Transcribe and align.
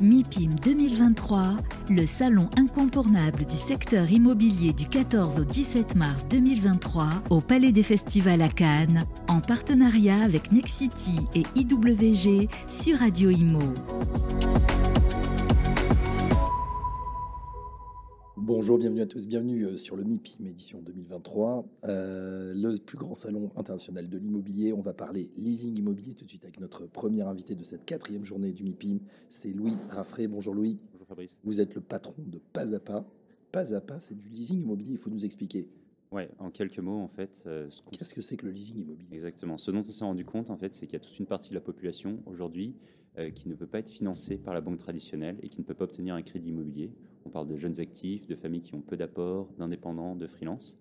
MIPIM 0.00 0.54
2023, 0.64 1.56
le 1.90 2.06
salon 2.06 2.48
incontournable 2.56 3.44
du 3.44 3.56
secteur 3.56 4.10
immobilier 4.10 4.72
du 4.72 4.86
14 4.88 5.40
au 5.40 5.44
17 5.44 5.94
mars 5.94 6.26
2023 6.26 7.06
au 7.28 7.40
Palais 7.42 7.70
des 7.70 7.82
Festivals 7.82 8.40
à 8.40 8.48
Cannes, 8.48 9.04
en 9.28 9.40
partenariat 9.40 10.22
avec 10.22 10.52
Nexity 10.52 11.16
et 11.34 11.44
IWG 11.54 12.48
sur 12.66 12.98
Radio 12.98 13.28
Imo. 13.28 13.74
Bonjour, 18.42 18.78
bienvenue 18.78 19.02
à 19.02 19.06
tous, 19.06 19.26
bienvenue 19.26 19.66
euh, 19.66 19.76
sur 19.76 19.96
le 19.96 20.04
MIPIM 20.04 20.46
édition 20.46 20.80
2023, 20.80 21.66
euh, 21.84 22.54
le 22.54 22.78
plus 22.78 22.96
grand 22.96 23.12
salon 23.14 23.50
international 23.56 24.08
de 24.08 24.16
l'immobilier. 24.16 24.72
On 24.72 24.80
va 24.80 24.94
parler 24.94 25.30
leasing 25.36 25.78
immobilier 25.78 26.14
tout 26.14 26.24
de 26.24 26.30
suite 26.30 26.44
avec 26.44 26.58
notre 26.58 26.86
premier 26.86 27.20
invité 27.22 27.54
de 27.54 27.62
cette 27.64 27.84
quatrième 27.84 28.24
journée 28.24 28.52
du 28.52 28.62
MIPIM, 28.64 29.00
c'est 29.28 29.50
Louis 29.50 29.72
Raffray. 29.90 30.26
Bonjour 30.26 30.54
Louis. 30.54 30.78
Bonjour 30.92 31.06
Fabrice. 31.06 31.36
Vous 31.44 31.60
êtes 31.60 31.74
le 31.74 31.82
patron 31.82 32.14
de 32.26 32.38
Pas 32.52 32.74
à 32.74 32.80
Pas. 32.80 33.04
Pas 33.52 33.74
à 33.74 33.80
Pas, 33.82 34.00
c'est 34.00 34.16
du 34.16 34.28
leasing 34.30 34.62
immobilier, 34.62 34.92
il 34.92 34.98
faut 34.98 35.10
nous 35.10 35.24
expliquer. 35.26 35.68
Ouais, 36.10 36.30
en 36.38 36.50
quelques 36.50 36.78
mots, 36.78 36.98
en 36.98 37.08
fait. 37.08 37.42
euh, 37.46 37.68
ce 37.68 37.82
qu'on- 37.82 37.90
Qu'est-ce 37.90 38.14
que 38.14 38.22
c'est 38.22 38.36
que 38.36 38.46
le 38.46 38.52
leasing 38.52 38.80
immobilier? 38.80 39.08
Exactement. 39.12 39.58
Ce 39.58 39.70
dont 39.70 39.80
on 39.80 39.84
s'est 39.84 40.02
rendu 40.04 40.24
compte, 40.24 40.50
en 40.50 40.56
fait, 40.56 40.74
c'est 40.74 40.86
qu'il 40.86 40.94
y 40.94 40.96
a 40.96 41.04
toute 41.04 41.18
une 41.18 41.26
partie 41.26 41.50
de 41.50 41.54
la 41.54 41.60
population 41.60 42.20
aujourd'hui 42.26 42.74
euh, 43.18 43.30
qui 43.30 43.48
ne 43.48 43.54
peut 43.56 43.66
pas 43.66 43.80
être 43.80 43.88
financée 43.90 44.38
par 44.38 44.54
la 44.54 44.60
banque 44.60 44.78
traditionnelle 44.78 45.36
et 45.42 45.48
qui 45.48 45.60
ne 45.60 45.64
peut 45.66 45.74
pas 45.74 45.84
obtenir 45.84 46.14
un 46.14 46.22
crédit 46.22 46.48
immobilier. 46.50 46.90
On 47.24 47.30
parle 47.30 47.48
de 47.48 47.56
jeunes 47.56 47.80
actifs, 47.80 48.26
de 48.26 48.34
familles 48.34 48.62
qui 48.62 48.74
ont 48.74 48.80
peu 48.80 48.96
d'apports, 48.96 49.48
d'indépendants, 49.58 50.16
de 50.16 50.26
freelance. 50.26 50.78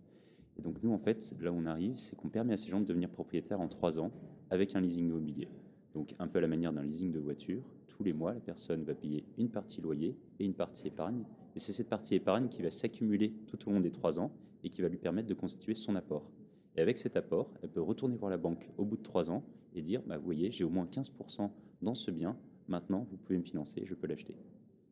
Et 0.57 0.61
donc 0.61 0.81
nous, 0.83 0.91
en 0.91 0.97
fait, 0.97 1.35
là 1.39 1.51
où 1.51 1.55
on 1.55 1.65
arrive, 1.65 1.95
c'est 1.97 2.15
qu'on 2.15 2.29
permet 2.29 2.53
à 2.53 2.57
ces 2.57 2.69
gens 2.69 2.79
de 2.79 2.85
devenir 2.85 3.09
propriétaires 3.09 3.61
en 3.61 3.67
trois 3.67 3.99
ans 3.99 4.11
avec 4.49 4.75
un 4.75 4.81
leasing 4.81 5.07
immobilier. 5.07 5.47
Donc 5.93 6.15
un 6.19 6.27
peu 6.27 6.39
à 6.39 6.41
la 6.41 6.47
manière 6.47 6.73
d'un 6.73 6.83
leasing 6.83 7.11
de 7.11 7.19
voiture. 7.19 7.61
Tous 7.87 8.03
les 8.03 8.13
mois, 8.13 8.33
la 8.33 8.39
personne 8.39 8.83
va 8.83 8.93
payer 8.93 9.25
une 9.37 9.49
partie 9.49 9.81
loyer 9.81 10.15
et 10.39 10.45
une 10.45 10.53
partie 10.53 10.87
épargne. 10.87 11.23
Et 11.55 11.59
c'est 11.59 11.73
cette 11.73 11.89
partie 11.89 12.15
épargne 12.15 12.47
qui 12.47 12.61
va 12.61 12.71
s'accumuler 12.71 13.33
tout 13.47 13.67
au 13.67 13.71
long 13.71 13.79
des 13.79 13.91
trois 13.91 14.19
ans 14.19 14.31
et 14.63 14.69
qui 14.69 14.81
va 14.81 14.89
lui 14.89 14.97
permettre 14.97 15.27
de 15.27 15.33
constituer 15.33 15.75
son 15.75 15.95
apport. 15.95 16.31
Et 16.75 16.81
avec 16.81 16.97
cet 16.97 17.17
apport, 17.17 17.51
elle 17.61 17.69
peut 17.69 17.81
retourner 17.81 18.15
voir 18.15 18.29
la 18.31 18.37
banque 18.37 18.69
au 18.77 18.85
bout 18.85 18.97
de 18.97 19.03
trois 19.03 19.29
ans 19.29 19.43
et 19.73 19.81
dire 19.81 20.01
bah, 20.05 20.17
Vous 20.17 20.25
voyez, 20.25 20.51
j'ai 20.51 20.63
au 20.63 20.69
moins 20.69 20.85
15% 20.85 21.49
dans 21.81 21.95
ce 21.95 22.11
bien, 22.11 22.37
maintenant 22.67 23.07
vous 23.09 23.17
pouvez 23.17 23.37
me 23.37 23.43
financer, 23.43 23.83
je 23.85 23.95
peux 23.95 24.07
l'acheter. 24.07 24.35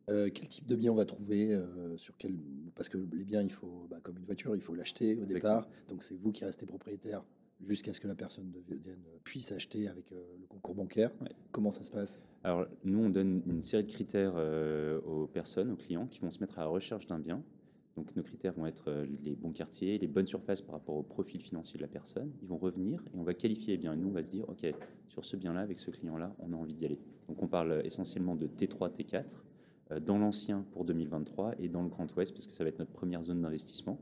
Euh, 0.08 0.30
Quel 0.32 0.48
type 0.48 0.66
de 0.66 0.76
bien 0.76 0.92
on 0.92 0.96
va 0.96 1.04
trouver 1.04 1.54
euh, 1.54 1.96
sur 1.96 2.16
quel... 2.16 2.34
Parce 2.74 2.88
que 2.88 2.98
les 3.12 3.24
biens, 3.24 3.42
il 3.42 3.52
faut, 3.52 3.86
bah, 3.90 3.98
comme 4.02 4.16
une 4.16 4.24
voiture, 4.24 4.54
il 4.56 4.62
faut 4.62 4.74
l'acheter 4.74 5.16
au 5.16 5.22
Exactement. 5.22 5.56
départ. 5.60 5.68
Donc 5.88 6.02
c'est 6.02 6.14
vous 6.14 6.32
qui 6.32 6.44
restez 6.44 6.64
propriétaire 6.66 7.22
jusqu'à 7.60 7.92
ce 7.92 8.00
que 8.00 8.08
la 8.08 8.14
personne 8.14 8.52
devienne, 8.68 9.00
puisse 9.24 9.52
acheter 9.52 9.88
avec 9.88 10.12
euh, 10.12 10.36
le 10.40 10.46
concours 10.46 10.74
bancaire. 10.74 11.10
Ouais. 11.20 11.30
Comment 11.50 11.70
ça 11.70 11.82
se 11.82 11.90
passe? 11.90 12.20
Alors, 12.44 12.66
nous, 12.84 12.98
on 13.00 13.10
donne 13.10 13.42
une 13.46 13.62
série 13.62 13.84
de 13.84 13.90
critères 13.90 14.34
euh, 14.36 15.00
aux 15.00 15.26
personnes, 15.26 15.70
aux 15.70 15.76
clients, 15.76 16.06
qui 16.06 16.20
vont 16.20 16.30
se 16.30 16.40
mettre 16.40 16.58
à 16.58 16.62
la 16.62 16.68
recherche 16.68 17.06
d'un 17.06 17.18
bien. 17.18 17.42
Donc, 17.96 18.14
nos 18.14 18.22
critères 18.22 18.52
vont 18.52 18.66
être 18.66 18.84
euh, 18.88 19.06
les 19.22 19.34
bons 19.34 19.50
quartiers, 19.50 19.98
les 19.98 20.06
bonnes 20.06 20.28
surfaces 20.28 20.62
par 20.62 20.76
rapport 20.76 20.94
au 20.94 21.02
profil 21.02 21.40
financier 21.40 21.78
de 21.78 21.82
la 21.82 21.88
personne. 21.88 22.30
Ils 22.42 22.48
vont 22.48 22.58
revenir 22.58 23.02
et 23.12 23.18
on 23.18 23.24
va 23.24 23.34
qualifier 23.34 23.72
les 23.72 23.78
biens. 23.78 23.92
Et 23.92 23.96
nous, 23.96 24.08
on 24.08 24.12
va 24.12 24.22
se 24.22 24.28
dire, 24.30 24.48
OK, 24.48 24.64
sur 25.08 25.24
ce 25.24 25.36
bien-là, 25.36 25.60
avec 25.60 25.80
ce 25.80 25.90
client-là, 25.90 26.34
on 26.38 26.52
a 26.52 26.56
envie 26.56 26.74
d'y 26.74 26.84
aller. 26.84 27.00
Donc, 27.28 27.42
on 27.42 27.48
parle 27.48 27.82
essentiellement 27.84 28.36
de 28.36 28.46
T3, 28.46 28.92
T4, 28.92 29.14
euh, 29.16 29.24
dans 30.00 30.18
l'ancien 30.18 30.64
pour 30.72 30.84
2023 30.84 31.54
et 31.58 31.68
dans 31.68 31.82
le 31.82 31.88
Grand 31.88 32.06
Ouest, 32.16 32.32
parce 32.32 32.46
que 32.46 32.54
ça 32.54 32.64
va 32.64 32.68
être 32.68 32.78
notre 32.78 32.92
première 32.92 33.22
zone 33.22 33.42
d'investissement. 33.42 33.98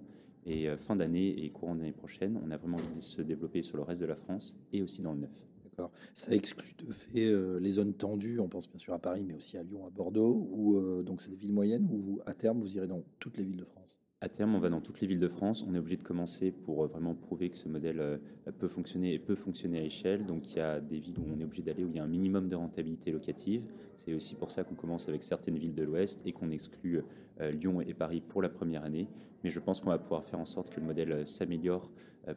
Et 0.46 0.68
euh, 0.68 0.76
fin 0.76 0.94
d'année 0.94 1.44
et 1.44 1.50
courant 1.50 1.74
d'année 1.74 1.92
prochaine, 1.92 2.40
on 2.44 2.50
a 2.52 2.56
vraiment 2.56 2.76
envie 2.76 2.94
de 2.94 3.00
se 3.00 3.20
développer 3.20 3.62
sur 3.62 3.76
le 3.76 3.82
reste 3.82 4.00
de 4.00 4.06
la 4.06 4.14
France 4.14 4.56
et 4.72 4.80
aussi 4.80 5.02
dans 5.02 5.12
le 5.12 5.20
neuf. 5.20 5.46
D'accord. 5.64 5.90
Ça 6.14 6.32
exclut 6.32 6.74
de 6.78 6.90
fait 6.92 7.26
euh, 7.26 7.58
les 7.58 7.70
zones 7.70 7.92
tendues, 7.92 8.38
on 8.38 8.48
pense 8.48 8.68
bien 8.68 8.78
sûr 8.78 8.94
à 8.94 9.00
Paris, 9.00 9.24
mais 9.26 9.34
aussi 9.34 9.58
à 9.58 9.64
Lyon, 9.64 9.84
à 9.86 9.90
Bordeaux, 9.90 10.48
ou 10.52 10.76
euh, 10.76 11.02
donc 11.02 11.20
c'est 11.20 11.30
des 11.30 11.36
villes 11.36 11.52
moyennes, 11.52 11.88
où 11.90 12.20
à 12.26 12.32
terme, 12.32 12.60
vous 12.60 12.76
irez 12.76 12.86
dans 12.86 13.02
toutes 13.18 13.36
les 13.36 13.44
villes 13.44 13.56
de 13.56 13.64
France? 13.64 13.98
À 14.22 14.30
terme, 14.30 14.54
on 14.54 14.58
va 14.58 14.70
dans 14.70 14.80
toutes 14.80 15.02
les 15.02 15.06
villes 15.06 15.20
de 15.20 15.28
France. 15.28 15.62
On 15.68 15.74
est 15.74 15.78
obligé 15.78 15.98
de 15.98 16.02
commencer 16.02 16.50
pour 16.50 16.82
euh, 16.82 16.86
vraiment 16.86 17.14
prouver 17.14 17.50
que 17.50 17.56
ce 17.56 17.68
modèle 17.68 18.00
euh, 18.00 18.16
peut 18.58 18.66
fonctionner 18.66 19.12
et 19.12 19.18
peut 19.18 19.34
fonctionner 19.34 19.78
à 19.78 19.82
échelle. 19.82 20.24
Donc, 20.24 20.50
il 20.54 20.56
y 20.56 20.60
a 20.60 20.80
des 20.80 20.98
villes 20.98 21.18
où 21.18 21.24
on 21.30 21.38
est 21.38 21.44
obligé 21.44 21.62
d'aller 21.62 21.84
où 21.84 21.90
il 21.90 21.96
y 21.96 21.98
a 21.98 22.04
un 22.04 22.08
minimum 22.08 22.48
de 22.48 22.56
rentabilité 22.56 23.12
locative. 23.12 23.64
C'est 23.94 24.14
aussi 24.14 24.34
pour 24.34 24.50
ça 24.50 24.64
qu'on 24.64 24.74
commence 24.74 25.06
avec 25.10 25.22
certaines 25.22 25.58
villes 25.58 25.74
de 25.74 25.82
l'Ouest 25.82 26.26
et 26.26 26.32
qu'on 26.32 26.50
exclut 26.50 27.02
euh, 27.42 27.50
Lyon 27.50 27.82
et 27.82 27.92
Paris 27.92 28.22
pour 28.26 28.40
la 28.40 28.48
première 28.48 28.84
année. 28.84 29.06
Mais 29.44 29.50
je 29.50 29.60
pense 29.60 29.82
qu'on 29.82 29.90
va 29.90 29.98
pouvoir 29.98 30.24
faire 30.24 30.40
en 30.40 30.46
sorte 30.46 30.70
que 30.70 30.80
le 30.80 30.86
modèle 30.86 31.26
s'améliore 31.26 31.90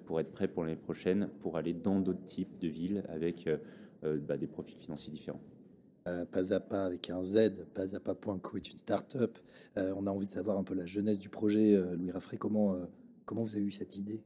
pour 0.06 0.20
être 0.20 0.34
prêt 0.34 0.50
pour 0.50 0.66
l'année 0.66 0.76
prochaine, 0.76 1.30
pour 1.40 1.56
aller 1.56 1.74
dans 1.74 2.02
d'autres 2.02 2.26
types 2.26 2.60
de 2.60 2.68
villes 2.68 3.06
avec 3.08 3.50
bah, 4.04 4.38
des 4.38 4.46
profils 4.46 4.78
financiers 4.78 5.12
différents. 5.12 5.42
Euh, 6.08 6.26
pas 6.26 6.86
avec 6.86 7.10
un 7.10 7.22
Z, 7.22 7.66
pas.co 8.04 8.58
est 8.58 8.70
une 8.70 8.78
start-up. 8.78 9.38
Euh, 9.78 9.94
on 9.98 10.08
a 10.08 10.12
envie 10.12 10.28
de 10.28 10.32
savoir 10.32 10.58
un 10.58 10.64
peu 10.64 10.74
la 10.74 10.86
jeunesse 10.86 11.20
du 11.20 11.30
projet. 11.30 11.76
Euh, 11.76 11.96
Louis 11.96 12.12
Raffray, 12.12 12.38
comment, 12.38 12.76
comment 13.26 13.44
vous 13.44 13.56
avez 13.56 13.66
eu 13.66 13.72
cette 13.72 13.98
idée? 13.98 14.24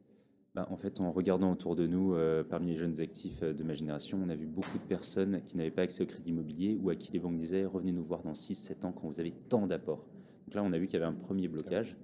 Bah, 0.56 0.68
en 0.70 0.78
fait, 0.78 1.02
en 1.02 1.12
regardant 1.12 1.52
autour 1.52 1.76
de 1.76 1.88
nous, 1.88 2.16
parmi 2.48 2.74
les 2.74 2.78
jeunes 2.78 3.02
actifs 3.02 3.42
de 3.42 3.64
ma 3.64 3.74
génération, 3.74 4.20
on 4.24 4.30
a 4.30 4.36
vu 4.36 4.46
beaucoup 4.46 4.78
de 4.78 4.84
personnes 4.84 5.42
qui 5.44 5.58
n'avaient 5.58 5.72
pas 5.72 5.82
accès 5.82 6.04
au 6.04 6.06
crédit 6.06 6.30
immobilier 6.30 6.78
ou 6.80 6.92
à 6.92 6.96
qui 6.96 7.12
les 7.12 7.20
banques 7.20 7.40
disaient 7.40 7.66
revenez 7.66 7.92
nous 7.92 8.04
voir 8.04 8.22
dans 8.22 8.34
6-7 8.34 8.86
ans 8.86 8.92
quand 8.92 9.08
vous 9.08 9.20
avez 9.20 9.32
tant 9.50 9.66
d'apports. 9.66 10.06
Donc 10.46 10.54
là, 10.54 10.64
on 10.64 10.72
a 10.72 10.78
vu 10.78 10.86
qu'il 10.86 11.00
y 11.00 11.02
avait 11.02 11.12
un 11.12 11.18
premier 11.18 11.48
blocage. 11.48 11.98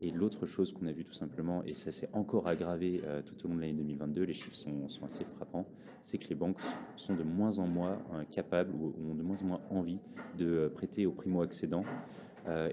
Et 0.00 0.12
l'autre 0.12 0.46
chose 0.46 0.72
qu'on 0.72 0.86
a 0.86 0.92
vu 0.92 1.04
tout 1.04 1.12
simplement, 1.12 1.64
et 1.64 1.74
ça 1.74 1.90
s'est 1.90 2.08
encore 2.12 2.46
aggravé 2.46 3.02
euh, 3.04 3.20
tout 3.20 3.34
au 3.44 3.48
long 3.48 3.56
de 3.56 3.62
l'année 3.62 3.72
2022, 3.72 4.22
les 4.22 4.32
chiffres 4.32 4.54
sont, 4.54 5.04
assez 5.04 5.24
frappants, 5.24 5.66
c'est 6.02 6.18
que 6.18 6.28
les 6.28 6.36
banques 6.36 6.60
sont 6.94 7.16
de 7.16 7.24
moins 7.24 7.58
en 7.58 7.66
moins 7.66 7.98
euh, 8.14 8.22
capables 8.30 8.72
ou 8.76 8.94
ont 9.10 9.14
de 9.16 9.22
moins 9.22 9.42
en 9.42 9.46
moins 9.46 9.60
envie 9.70 9.98
de 10.36 10.46
euh, 10.46 10.68
prêter 10.68 11.04
aux 11.06 11.12
primo-accédants. 11.12 11.84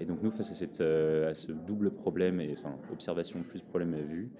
Et 0.00 0.06
donc 0.06 0.22
nous, 0.22 0.30
face 0.30 0.50
à, 0.52 0.54
cette, 0.54 0.80
à 0.80 1.34
ce 1.34 1.52
double 1.52 1.90
problème, 1.90 2.40
et 2.40 2.54
enfin 2.56 2.78
observation 2.90 3.42
plus 3.42 3.60
problème 3.60 3.92
à 3.92 4.00
vue, 4.00 4.30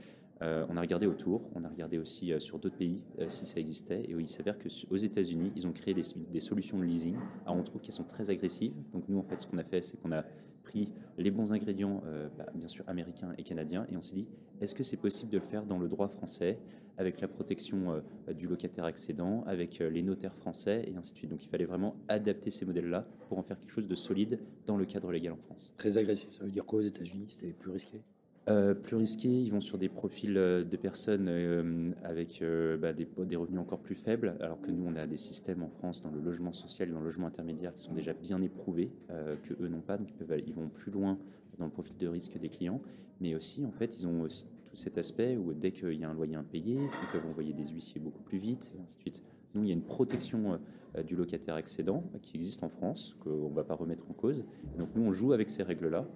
euh, 0.42 0.66
on 0.68 0.76
a 0.76 0.80
regardé 0.80 1.06
autour, 1.06 1.42
on 1.54 1.64
a 1.64 1.68
regardé 1.68 1.98
aussi 1.98 2.32
euh, 2.32 2.40
sur 2.40 2.58
d'autres 2.58 2.76
pays 2.76 3.04
euh, 3.20 3.28
si 3.28 3.46
ça 3.46 3.58
existait, 3.58 4.02
et 4.02 4.10
il 4.10 4.28
s'avère 4.28 4.56
qu'aux 4.58 4.96
États-Unis, 4.96 5.50
ils 5.56 5.66
ont 5.66 5.72
créé 5.72 5.94
des, 5.94 6.40
solutions 6.40 6.78
de 6.78 6.84
leasing. 6.84 7.16
Alors 7.44 7.56
on 7.56 7.62
trouve 7.62 7.80
qu'elles 7.80 7.94
sont 7.94 8.04
très 8.04 8.28
agressives. 8.28 8.74
Donc 8.92 9.04
nous, 9.08 9.18
en 9.18 9.22
fait, 9.22 9.40
ce 9.40 9.46
qu'on 9.46 9.58
a 9.58 9.64
fait, 9.64 9.82
c'est 9.82 9.96
qu'on 9.96 10.12
a 10.12 10.24
pris 10.62 10.92
les 11.16 11.30
bons 11.30 11.52
ingrédients, 11.52 12.02
bah, 12.36 12.46
bien 12.54 12.68
sûr 12.68 12.84
américains 12.88 13.32
et 13.38 13.44
canadiens, 13.44 13.86
et 13.88 13.96
on 13.96 14.02
s'est 14.02 14.16
dit, 14.16 14.26
est-ce 14.60 14.74
que 14.74 14.82
c'est 14.82 14.96
possible 14.96 15.30
de 15.30 15.38
le 15.38 15.44
faire 15.44 15.64
dans 15.64 15.78
le 15.78 15.88
droit 15.88 16.08
français, 16.08 16.58
avec 16.98 17.20
la 17.20 17.28
protection 17.28 18.02
du 18.34 18.48
locataire 18.48 18.84
accédant, 18.84 19.44
avec 19.46 19.78
les 19.78 20.02
notaires 20.02 20.34
français, 20.34 20.84
et 20.88 20.96
ainsi 20.96 21.12
de 21.12 21.18
suite. 21.18 21.30
Donc 21.30 21.44
il 21.44 21.48
fallait 21.48 21.66
vraiment 21.66 21.94
adapter 22.08 22.50
ces 22.50 22.66
modèles-là 22.66 23.06
pour 23.28 23.38
en 23.38 23.44
faire 23.44 23.60
quelque 23.60 23.70
chose 23.70 23.86
de 23.86 23.94
solide 23.94 24.40
dans 24.66 24.76
le 24.76 24.86
cadre 24.86 25.12
légal 25.12 25.34
en 25.34 25.38
France. 25.38 25.72
Très 25.78 25.98
agressif, 25.98 26.30
ça 26.30 26.44
veut 26.44 26.50
dire 26.50 26.66
quoi 26.66 26.80
aux 26.80 26.86
États-Unis 26.86 27.26
C'était 27.28 27.52
plus 27.52 27.70
risqué? 27.70 28.02
Euh, 28.48 28.74
plus 28.74 28.94
risqués, 28.94 29.28
ils 29.28 29.50
vont 29.50 29.60
sur 29.60 29.76
des 29.76 29.88
profils 29.88 30.36
euh, 30.36 30.62
de 30.62 30.76
personnes 30.76 31.26
euh, 31.28 31.90
avec 32.04 32.44
bah, 32.80 32.92
des, 32.92 33.36
revenus 33.36 33.60
encore 33.60 33.80
plus 33.80 33.96
faibles, 33.96 34.36
alors 34.40 34.60
que 34.60 34.70
nous, 34.70 34.86
on 34.86 34.94
a 34.94 35.06
des 35.06 35.16
systèmes 35.16 35.62
en 35.62 35.68
France 35.68 36.02
dans 36.02 36.10
le 36.10 36.20
logement 36.20 36.52
social 36.52 36.88
et 36.88 36.92
dans 36.92 37.00
le 37.00 37.06
logement 37.06 37.26
intermédiaire 37.26 37.74
qui 37.74 37.82
sont 37.82 37.94
déjà 37.94 38.12
bien 38.12 38.40
éprouvés, 38.42 38.90
que 39.08 39.54
eux 39.60 39.68
n'ont 39.68 39.80
pas, 39.80 39.96
donc 39.96 40.08
ils, 40.10 40.14
peuvent 40.14 40.40
vont 40.54 40.68
plus 40.68 40.92
loin 40.92 41.18
dans 41.58 41.64
le 41.64 41.70
profil 41.70 41.96
de 41.96 42.06
risque 42.06 42.38
des 42.38 42.48
clients, 42.48 42.80
mais 43.20 43.34
aussi, 43.34 43.64
en 43.64 43.72
fait, 43.72 43.98
ils 43.98 44.06
ont 44.06 44.22
aussi 44.22 44.48
tout 44.66 44.76
cet 44.76 44.98
aspect 44.98 45.36
où 45.36 45.52
dès 45.52 45.72
qu'il 45.72 45.94
y 45.94 46.04
a 46.04 46.10
un 46.10 46.14
loyer 46.14 46.36
impayé, 46.36 46.74
ils 46.74 47.12
peuvent 47.12 47.26
envoyer 47.28 47.52
des 47.52 47.66
huissiers 47.66 48.00
beaucoup 48.00 48.22
plus 48.22 48.38
vite, 48.38 48.74
et 48.76 48.82
ainsi 48.82 48.96
de 48.96 49.00
suite. 49.00 49.22
Nous, 49.54 49.62
il 49.64 49.68
y 49.68 49.70
a 49.70 49.74
une 49.74 49.82
protection 49.82 50.58
du 51.02 51.16
locataire 51.16 51.56
euh, 51.56 52.18
qui 52.22 52.36
existe 52.36 52.62
en 52.62 52.68
France, 52.68 53.16
qu'on 53.20 53.48
ne 53.48 53.54
va 53.54 53.64
pas 53.64 53.74
remettre 53.74 54.04
en 54.10 54.14
cause. 54.14 54.44
Donc 54.78 54.88
nous, 54.94 55.02
on 55.02 55.12
joue 55.12 55.32
avec 55.32 55.50
ces 55.50 55.62
règles-là 55.62 56.06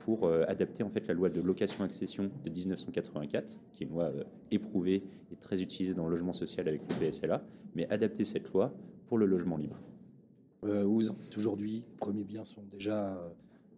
pour 0.00 0.24
euh, 0.26 0.44
adapter 0.48 0.82
en 0.82 0.90
fait 0.90 1.06
la 1.06 1.14
loi 1.14 1.28
de 1.30 1.40
location-accession 1.40 2.30
de 2.44 2.50
1984, 2.50 3.60
qui 3.72 3.82
est 3.84 3.86
une 3.86 3.92
loi 3.92 4.04
euh, 4.04 4.24
éprouvée 4.50 5.02
et 5.32 5.36
très 5.36 5.60
utilisée 5.60 5.94
dans 5.94 6.04
le 6.06 6.10
logement 6.12 6.32
social 6.32 6.66
avec 6.68 6.82
le 6.88 6.94
PSLA, 7.10 7.42
mais 7.74 7.88
adapter 7.90 8.24
cette 8.24 8.52
loi 8.52 8.72
pour 9.06 9.18
le 9.18 9.26
logement 9.26 9.56
libre. 9.56 9.76
euh, 10.64 10.84
aujourd'hui? 11.36 11.82
Les 11.90 11.96
premiers 11.98 12.24
biens 12.24 12.44
sont 12.44 12.62
déjà 12.72 13.16
euh, 13.18 13.28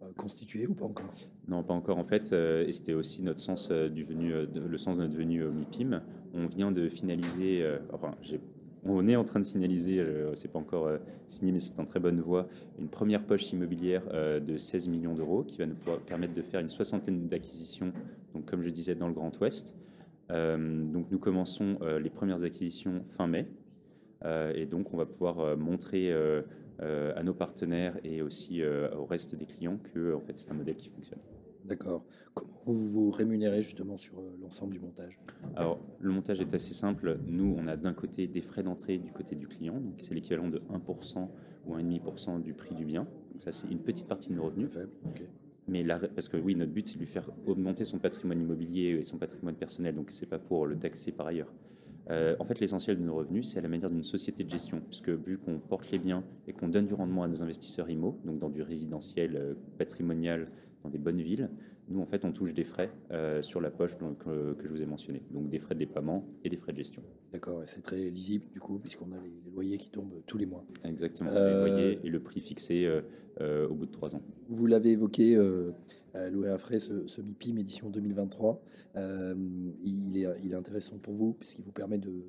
euh, 0.03 0.13
constitués 0.15 0.67
ou 0.67 0.73
pas 0.73 0.85
encore? 0.85 1.11
Non, 1.47 1.63
pas 1.63 1.73
encore 1.73 1.97
en 1.97 2.05
fait, 2.05 2.31
euh, 2.33 2.65
et 2.65 2.71
c'était 2.71 2.93
aussi 2.93 3.23
notre 3.23 3.39
sens 3.39 3.69
euh, 3.71 3.89
du 3.89 4.03
venu, 4.03 4.33
euh, 4.33 4.45
de- 4.45 4.61
le 4.61 4.77
sens 4.77 4.97
de 4.97 5.03
notre 5.03 5.17
venue 5.17 5.43
au 5.43 5.51
MIPIM. 5.51 6.01
On 6.33 6.47
vient 6.47 6.71
de 6.71 6.87
finaliser, 6.89 7.63
euh, 7.63 7.79
enfin, 7.91 8.11
j'ai- 8.21 8.39
on 8.95 9.07
est 9.07 9.15
en 9.15 9.23
train 9.23 9.39
de 9.39 9.45
finaliser, 9.45 9.99
euh, 9.99 10.35
c'est 10.35 10.51
pas 10.51 10.59
encore 10.59 10.87
euh, 10.87 10.97
signé, 11.27 11.51
mais 11.51 11.59
c'est 11.59 11.79
en 11.79 11.85
très 11.85 11.99
bonne 11.99 12.19
voie, 12.21 12.47
une 12.79 12.89
première 12.89 13.23
poche 13.23 13.51
immobilière 13.51 14.03
euh, 14.11 14.39
de 14.39 14.57
16 14.57 14.87
millions 14.87 15.13
d'euros 15.13 15.43
qui 15.43 15.57
va 15.57 15.65
nous 15.65 15.75
permettre 16.05 16.33
de 16.33 16.41
faire 16.41 16.59
une 16.59 16.69
soixantaine 16.69 17.27
d'acquisitions, 17.27 17.91
donc 18.33 18.45
comme 18.45 18.63
je 18.63 18.69
disais, 18.69 18.95
dans 18.95 19.07
le 19.07 19.13
Grand 19.13 19.31
Ouest. 19.41 19.75
Euh, 20.29 20.83
donc 20.85 21.07
nous 21.11 21.19
commençons 21.19 21.77
euh, 21.81 21.99
les 21.99 22.09
premières 22.09 22.43
acquisitions 22.43 23.03
fin 23.09 23.27
mai, 23.27 23.47
et 24.55 24.65
donc 24.65 24.93
on 24.93 24.97
va 24.97 25.05
pouvoir 25.05 25.55
montrer 25.55 26.11
à 26.79 27.23
nos 27.23 27.35
partenaires 27.35 27.97
et 28.03 28.23
aussi 28.23 28.63
au 28.65 29.05
reste 29.05 29.35
des 29.35 29.45
clients 29.45 29.77
que 29.93 30.15
en 30.15 30.19
fait, 30.19 30.39
c'est 30.39 30.49
un 30.49 30.55
modèle 30.55 30.75
qui 30.75 30.89
fonctionne. 30.89 31.19
D'accord. 31.67 32.05
Comment 32.33 32.51
vous 32.65 32.89
vous 32.89 33.11
rémunérez 33.11 33.61
justement 33.61 33.97
sur 33.97 34.19
euh, 34.19 34.37
l'ensemble 34.41 34.73
du 34.73 34.79
montage? 34.79 35.19
Alors, 35.55 35.79
le 35.99 36.11
montage 36.11 36.39
est 36.39 36.53
assez 36.53 36.73
simple. 36.73 37.19
Nous, 37.25 37.55
on 37.57 37.67
a 37.67 37.75
d'un 37.75 37.93
côté 37.93 38.27
des 38.27 38.41
frais 38.41 38.63
d'entrée 38.63 38.97
du 38.97 39.11
côté 39.11 39.35
du 39.35 39.47
client, 39.47 39.79
donc 39.79 39.95
c'est 39.97 40.13
l'équivalent 40.13 40.47
de 40.47 40.59
1% 40.59 41.27
ou 41.65 41.75
1,5% 41.75 42.41
du 42.41 42.53
prix 42.53 42.75
du 42.75 42.85
bien. 42.85 43.07
Donc 43.31 43.41
ça, 43.41 43.51
c'est 43.51 43.67
une 43.69 43.79
petite 43.79 44.07
partie 44.07 44.29
de 44.29 44.35
nos 44.35 44.43
revenus. 44.43 44.71
Faible. 44.71 44.91
ok. 45.05 45.23
Mais 45.67 45.83
parce 45.83 46.29
que 46.29 46.37
oui, 46.37 46.55
notre 46.55 46.71
but, 46.71 46.87
c'est 46.87 46.95
de 46.95 46.99
lui 46.99 47.07
faire 47.07 47.29
augmenter 47.45 47.83
son 47.83 47.99
patrimoine 47.99 48.41
immobilier 48.41 48.97
et 48.99 49.03
son 49.03 49.17
patrimoine 49.17 49.55
personnel, 49.55 49.95
donc 49.95 50.11
c'est 50.11 50.25
pas 50.25 50.39
pour 50.39 50.65
le 50.65 50.77
taxer 50.77 51.11
par 51.11 51.27
ailleurs. 51.27 51.51
Euh, 52.09 52.35
en 52.39 52.45
fait, 52.45 52.59
l'essentiel 52.59 52.97
de 52.97 53.03
nos 53.03 53.15
revenus, 53.15 53.49
c'est 53.49 53.59
à 53.59 53.61
la 53.61 53.69
manière 53.69 53.89
d'une 53.89 54.03
société 54.03 54.43
de 54.43 54.49
gestion, 54.49 54.81
puisque 54.87 55.09
vu 55.09 55.37
qu'on 55.37 55.59
porte 55.59 55.91
les 55.91 55.99
biens 55.99 56.23
et 56.47 56.53
qu'on 56.53 56.69
donne 56.69 56.85
du 56.85 56.93
rendement 56.93 57.23
à 57.23 57.27
nos 57.27 57.41
investisseurs 57.41 57.89
IMO, 57.89 58.19
donc 58.25 58.39
dans 58.39 58.49
du 58.49 58.61
résidentiel, 58.61 59.35
euh, 59.35 59.53
patrimonial, 59.77 60.47
dans 60.83 60.89
des 60.89 60.97
bonnes 60.97 61.21
villes, 61.21 61.49
nous, 61.89 62.01
en 62.01 62.05
fait, 62.05 62.25
on 62.25 62.33
touche 62.33 62.53
des 62.53 62.65
frais 62.65 62.91
euh, 63.11 63.41
sur 63.41 63.61
la 63.61 63.71
poche 63.71 63.97
donc, 63.97 64.25
que 64.25 64.63
je 64.63 64.69
vous 64.69 64.81
ai 64.81 64.85
mentionné, 64.85 65.21
donc 65.31 65.49
des 65.49 65.57
frais 65.59 65.73
de 65.73 65.79
déploiement 65.79 66.25
et 66.43 66.49
des 66.49 66.57
frais 66.57 66.73
de 66.73 66.77
gestion. 66.77 67.01
D'accord, 67.31 67.63
et 67.63 67.65
c'est 67.65 67.81
très 67.81 68.09
lisible 68.09 68.45
du 68.51 68.59
coup, 68.59 68.77
puisqu'on 68.77 69.11
a 69.13 69.21
les, 69.23 69.31
les 69.45 69.51
loyers 69.51 69.77
qui 69.77 69.89
tombent 69.89 70.21
tous 70.25 70.37
les 70.37 70.45
mois. 70.45 70.65
Exactement. 70.83 71.31
Les 71.31 71.53
loyers 71.53 71.99
et 72.03 72.09
le 72.09 72.19
prix 72.19 72.41
fixé 72.41 72.89
au 73.39 73.73
bout 73.73 73.85
de 73.85 73.91
trois 73.91 74.15
ans. 74.15 74.21
Vous 74.49 74.65
l'avez 74.67 74.91
évoqué, 74.91 75.37
euh, 76.17 76.29
Louis 76.29 76.49
Raffray, 76.49 76.79
ce, 76.79 77.07
ce 77.07 77.21
MIPIM 77.21 77.57
édition 77.57 77.89
2023. 77.89 78.61
euh, 78.95 79.35
il, 79.83 80.17
est, 80.17 80.53
intéressant 80.53 80.97
pour 80.97 81.13
vous, 81.13 81.33
puisqu'il 81.33 81.63
vous 81.63 81.71
permet 81.71 81.97
de, 81.97 82.25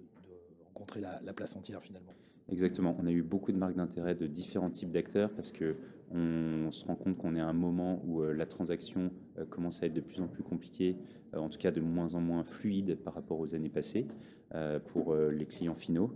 rencontrer 0.66 1.00
la, 1.00 1.20
la 1.24 1.32
place 1.32 1.56
entière 1.56 1.82
finalement. 1.82 2.12
Exactement. 2.50 2.96
On 3.00 3.06
a 3.06 3.10
eu 3.10 3.22
beaucoup 3.22 3.52
de 3.52 3.58
marques 3.58 3.76
d'intérêt 3.76 4.14
de 4.14 4.26
différents 4.26 4.70
types 4.70 4.90
d'acteurs 4.90 5.30
parce 5.32 5.50
que 5.50 5.76
on 6.10 6.70
se 6.70 6.86
rend 6.86 6.94
compte 6.94 7.18
qu'on 7.18 7.36
est 7.36 7.40
à 7.40 7.46
un 7.46 7.52
moment 7.52 8.02
où 8.06 8.22
euh, 8.22 8.32
la 8.32 8.46
transaction 8.46 9.10
commence 9.50 9.82
à 9.82 9.86
être 9.86 9.92
de 9.92 10.00
plus 10.00 10.22
en 10.22 10.28
plus 10.28 10.42
compliquée, 10.42 10.96
en 11.34 11.50
tout 11.50 11.58
cas 11.58 11.70
de 11.70 11.80
moins 11.80 12.14
en 12.14 12.20
moins 12.20 12.44
fluide 12.44 12.96
par 12.96 13.14
rapport 13.14 13.38
aux 13.38 13.54
années 13.54 13.68
passées 13.68 14.06
pour 14.86 15.14
les 15.14 15.44
clients 15.44 15.74
finaux. 15.74 16.10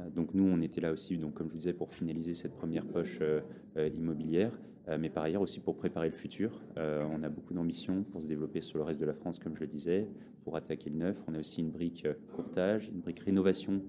Euh, 0.00 0.10
Donc 0.10 0.34
nous, 0.34 0.44
on 0.44 0.60
était 0.60 0.80
là 0.80 0.92
aussi, 0.92 1.16
donc 1.18 1.34
comme 1.34 1.48
je 1.48 1.52
vous 1.52 1.58
disais, 1.58 1.72
pour 1.72 1.92
finaliser 1.92 2.34
cette 2.34 2.54
première 2.54 2.86
poche 2.86 3.18
euh, 3.20 3.40
euh, 3.76 3.88
immobilière, 3.88 4.58
euh, 4.88 4.98
mais 4.98 5.10
par 5.10 5.24
ailleurs 5.24 5.42
aussi 5.42 5.60
pour 5.60 5.76
préparer 5.76 6.08
le 6.08 6.14
futur. 6.14 6.62
Euh, 6.76 7.04
on 7.10 7.22
a 7.22 7.28
beaucoup 7.28 7.54
d'ambition 7.54 8.02
pour 8.04 8.22
se 8.22 8.26
développer 8.26 8.60
sur 8.60 8.78
le 8.78 8.84
reste 8.84 9.00
de 9.00 9.06
la 9.06 9.14
France, 9.14 9.38
comme 9.38 9.54
je 9.54 9.60
le 9.60 9.66
disais, 9.66 10.08
pour 10.44 10.56
attaquer 10.56 10.90
le 10.90 10.96
neuf. 10.96 11.22
On 11.28 11.34
a 11.34 11.38
aussi 11.38 11.60
une 11.60 11.70
brique 11.70 12.06
courtage, 12.34 12.88
une 12.88 13.00
brique 13.00 13.20
rénovation 13.20 13.82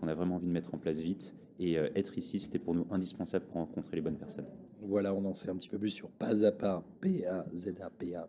qu'on 0.00 0.08
a 0.08 0.14
vraiment 0.14 0.36
envie 0.36 0.46
de 0.46 0.52
mettre 0.52 0.74
en 0.74 0.78
place 0.78 1.00
vite. 1.00 1.34
Et 1.58 1.74
être 1.74 2.16
ici, 2.18 2.38
c'était 2.38 2.58
pour 2.60 2.74
nous 2.74 2.86
indispensable 2.90 3.46
pour 3.46 3.56
rencontrer 3.56 3.96
les 3.96 4.02
bonnes 4.02 4.16
personnes. 4.18 4.46
Voilà, 4.82 5.12
on 5.14 5.24
en 5.24 5.32
sait 5.32 5.50
un 5.50 5.56
petit 5.56 5.68
peu 5.68 5.78
plus 5.78 5.90
sur 5.90 6.08
pas 6.10 6.44
à 6.44 6.52
pas, 6.52 6.84
p 7.00 7.26
a 7.26 7.46
z 7.54 7.74
a 7.80 7.90
p 7.90 8.14
a. 8.14 8.28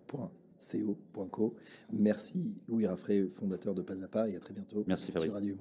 Merci 1.91 2.55
Louis 2.67 2.87
Raffray, 2.87 3.27
fondateur 3.29 3.75
de 3.75 3.81
Pas 3.81 4.03
à 4.03 4.07
pas, 4.07 4.27
et 4.27 4.35
à 4.35 4.39
très 4.39 4.53
bientôt 4.53 4.83
Merci 4.87 5.11
Fabrice. 5.11 5.33
Radio. 5.33 5.55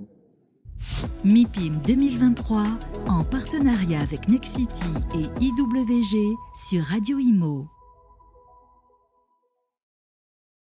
MIPIM 1.24 1.72
2023 1.86 2.64
en 3.08 3.24
partenariat 3.24 4.00
avec 4.00 4.28
Nexity 4.28 4.84
et 5.14 5.44
IWG 5.44 6.36
sur 6.56 6.84
Radio 6.84 7.18
Imo. 7.18 7.68